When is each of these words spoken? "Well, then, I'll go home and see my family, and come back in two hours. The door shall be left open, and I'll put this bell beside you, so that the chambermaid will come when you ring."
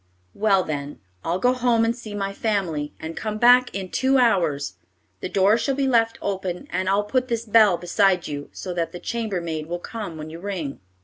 "Well, 0.33 0.63
then, 0.63 0.99
I'll 1.23 1.37
go 1.37 1.53
home 1.53 1.85
and 1.85 1.95
see 1.95 2.15
my 2.15 2.33
family, 2.33 2.91
and 2.99 3.15
come 3.15 3.37
back 3.37 3.71
in 3.75 3.89
two 3.91 4.17
hours. 4.17 4.77
The 5.19 5.29
door 5.29 5.59
shall 5.59 5.75
be 5.75 5.87
left 5.87 6.17
open, 6.23 6.65
and 6.71 6.89
I'll 6.89 7.03
put 7.03 7.27
this 7.27 7.45
bell 7.45 7.77
beside 7.77 8.27
you, 8.27 8.49
so 8.51 8.73
that 8.73 8.93
the 8.93 8.99
chambermaid 8.99 9.67
will 9.67 9.77
come 9.77 10.17
when 10.17 10.31
you 10.31 10.39
ring." 10.39 10.79